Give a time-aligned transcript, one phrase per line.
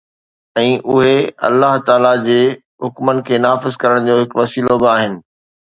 [0.59, 0.71] ۽
[1.01, 1.11] اهي
[1.49, 2.39] الله تعاليٰ جي
[2.87, 5.25] حڪمن کي نافذ ڪرڻ جو هڪ وسيلو به آهن